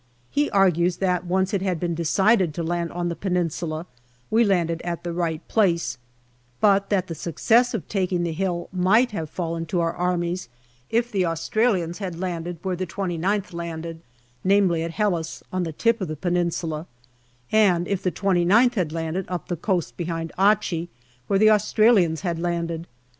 [0.31, 3.85] He argues that once it had been decided to land on the Peninsula
[4.31, 5.99] we landed at the right place,
[6.59, 10.49] but that the success of taking the hill might have fallen to our armies
[10.89, 14.01] if the Australians had landed where the 2Qth landed,
[14.43, 16.87] namely at Helles, on the tip of the Peninsula,
[17.51, 20.89] MAY 99 and if the 29th had landed up the coast behind Achi,
[21.27, 22.87] where the Australians had landed.